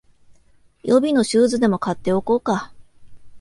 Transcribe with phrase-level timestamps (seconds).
[0.81, 2.73] 予備のシューズでも買っておこうか